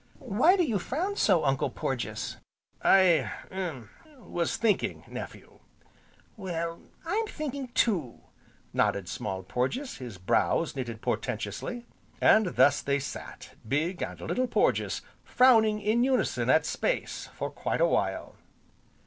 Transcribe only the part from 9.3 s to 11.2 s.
Porges, his brows knitted